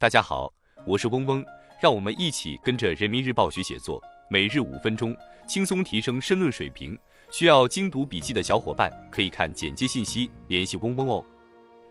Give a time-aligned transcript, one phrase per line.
[0.00, 0.48] 大家好，
[0.86, 1.44] 我是嗡嗡，
[1.80, 5.12] 让我们一起跟着人民日报学写作，每日五分钟，
[5.44, 6.96] 轻松提升申论水平。
[7.32, 11.24] 需要精读笔记的小伙伴可以看简介信息联系嗡嗡哦。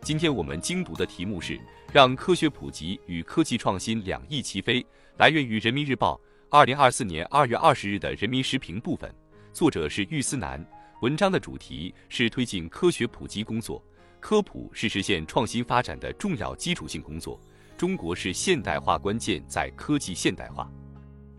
[0.04, 1.60] 今天我们精读的题目是
[1.92, 4.86] “让科学普及与科技创新两翼齐飞”，
[5.20, 6.18] 来源于人民日报
[6.50, 9.14] 二零二四年二月二十日的人民时评部分，
[9.52, 10.66] 作者是玉思南。
[11.02, 13.84] 文章的主题是推进科学普及工作。
[14.22, 17.38] 科普是实现创新发展的重要基础性工作。
[17.78, 20.68] 中国式现代化关键在科技现代化。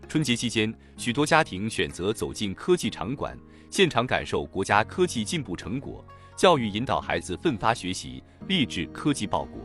[0.07, 3.37] 春节期间，许多家庭选择走进科技场馆，
[3.69, 6.03] 现场感受国家科技进步成果，
[6.37, 9.59] 教育引导孩子奋发学习，立志科技报国。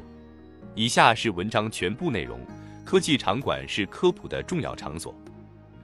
[0.74, 2.40] 以下是文章全部内容。
[2.84, 5.14] 科技场馆是科普的重要场所。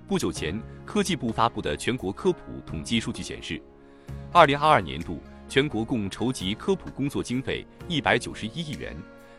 [0.09, 3.63] 不久前，科技部发布的全国科普统计数据显示，
[4.33, 5.21] 二零二二年度。
[5.49, 8.97] 全国共筹集科普工作经费一百九十一亿元，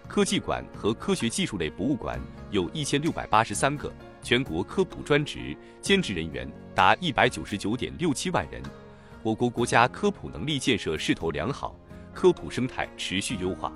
[0.07, 2.19] 科技馆和科学技术类博物馆
[2.49, 3.91] 有一千六百八十三个，
[4.21, 8.61] 全国科普专职兼职人员达一百九十九点六七万人。
[9.23, 11.75] 我国国家科普能力建设势头良好，
[12.13, 13.71] 科普生态持续优化。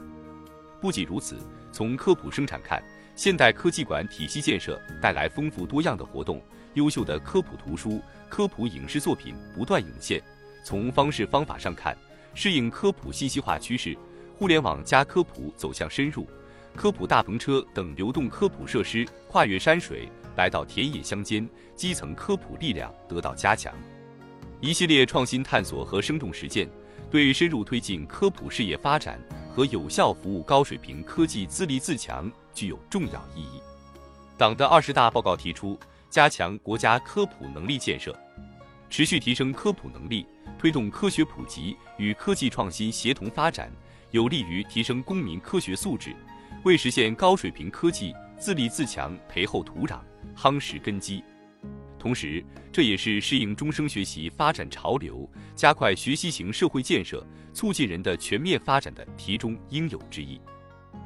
[0.81, 1.37] 不仅如此，
[1.71, 2.83] 从科普生产看，
[3.15, 6.41] 现代科技馆体系建设带来丰富多样的活动，
[6.73, 10.21] 优秀的科普图书、科普影视作品不断涌现。
[10.65, 11.95] 从方式方法上看，
[12.33, 13.95] 适应科普信息化趋势，
[14.37, 16.27] 互联网加科普走向深入，
[16.75, 23.73] 科普大篷车等流动科普设施跨越山水来到田野乡间，基层科普力量得到加强。
[24.59, 26.69] 一系列创新探索和生动实践，
[27.09, 29.17] 对深入推进科普事业发展
[29.53, 33.61] 和有效服务高水平科技自立自强具有重要意义。
[34.37, 38.13] 党的二十大报告提出，加强国家科普能力建设，
[38.89, 40.25] 持续提升科普能力。
[40.57, 43.69] 推动科学普及与科技创新协同发展，
[44.15, 46.15] 有利于提升公民科学素质，
[46.63, 49.99] 为实现高水平科技自立自强培厚土壤、
[50.33, 51.21] 夯实根基。
[51.99, 60.39] 同时，这也是适应终生学习发展潮流、加快学习型社会建设、促进人的全面发展的题中应有之义。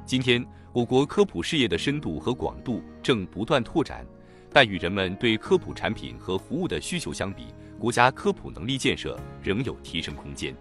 [0.05, 4.05] 今天，我国科普事业的深度和广度正不断拓展，
[4.53, 7.47] 但与人们对科普产品和服务的需求相比，
[7.79, 10.55] 国家科普能力建设仍有提升空间。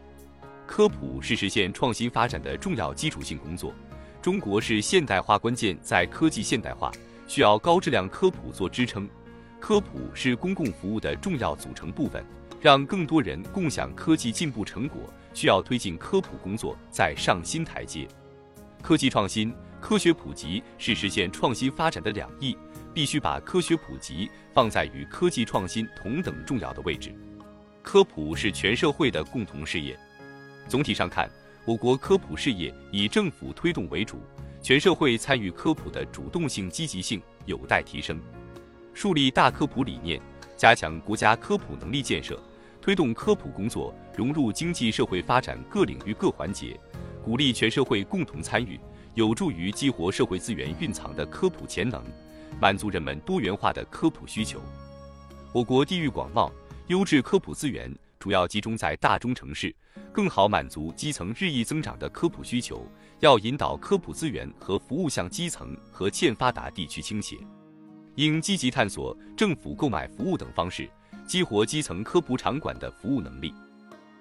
[0.69, 3.75] 科普是实现创新发展的重要基础性工作。
[4.21, 6.93] 中国式现代化关键在科技现代化，
[7.27, 9.09] 需要高质量科普做支撑。
[9.59, 12.23] 科普是公共服务的重要组成部分，
[12.61, 15.01] 让更多人共享科技进步成果，
[15.33, 18.06] 需要推进科普工作再上新台阶。
[18.83, 22.56] 科技创新、科学普及是实现创新发展的两翼。
[22.95, 27.15] 必须把科学普及放在与科技创新同等重要的位置。
[27.81, 29.97] 科普是全社会的共同事业。
[30.69, 31.31] 总体上看，
[31.65, 34.21] 我国科普事业以政府推动为主，
[34.61, 38.21] 全社会参与科普的主动性、积极性有待提升。
[38.93, 40.21] 树立大科普理念，
[40.59, 42.39] 加强国家科普能力建设，
[42.83, 46.79] 推动科普工作融入经济社会发展各领域各环节，
[47.25, 48.79] 鼓励全社会共同参与，
[49.15, 52.05] 有助于激活社会资源蕴藏的科普潜能。
[52.61, 54.61] 满足人们多元化的科普需求。
[55.53, 56.53] 我国地域广袤，
[56.89, 59.75] 优质科普资源主要集中在大中城市，
[60.12, 62.87] 更好满足基层日益增长的科普需求。
[63.21, 67.37] 要引导科普资源和服务向基层和欠发达地区倾斜，
[68.15, 70.89] 应积极探索政府购买服务等方式，
[71.27, 73.53] 激活基层科普场馆的服务能力。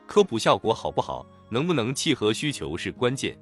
[0.08, 3.38] 科普效果好不好，能不能契合需求是关键。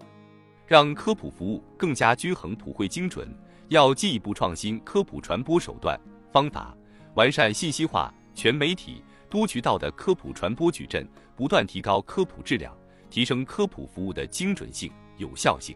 [0.68, 3.28] 让科普服务更加均衡、普惠、精准。
[3.70, 6.00] 要进一步创新科普传播手段
[6.32, 6.76] 方法，
[7.16, 9.02] 完善信息化、全媒体、
[9.35, 12.73] 多渠道的科普传播矩阵，不断提高科普质量，
[13.09, 15.75] 提升科普服务的精准性、有效性。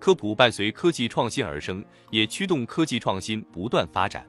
[0.00, 4.26] 科普伴随科技创新而生，也驱动科技创新不断发展。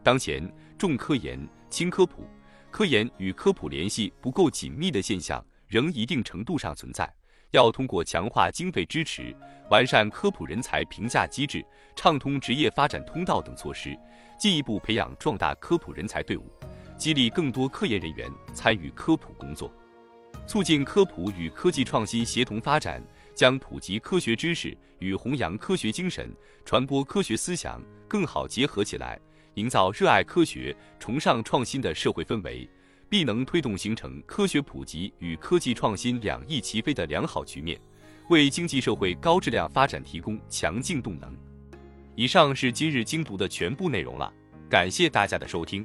[0.00, 0.48] 当前，
[0.78, 1.36] 重科研
[1.70, 2.24] 轻科普，
[2.70, 7.12] 科研与科普联系不够紧密的现象仍一定程度上存在。
[7.50, 9.34] 要通过强化经费支持、
[9.72, 11.66] 完善科普人才评价机制、
[11.96, 13.98] 畅通职业发展通道等措施，
[14.38, 16.48] 进一步培养壮大科普人才队伍，
[17.02, 19.68] 激励更多科研人员参与科普工作，
[20.46, 23.02] 促进科普与科技创新协同发展，
[23.34, 26.32] 将普及科学知识与弘扬科学精神、
[26.64, 29.18] 传播科学思想更好结合起来，
[29.54, 32.70] 营造热爱科学、崇尚创新的社会氛围。
[33.08, 37.80] 必能推动形成科学普及与科技创新两翼齐飞的良好局面，
[38.28, 41.36] 为经济社会高质量发展提供强劲动能。
[42.14, 44.32] 以上是今日精读的全部内容了，
[44.70, 45.84] 感谢大家的收听。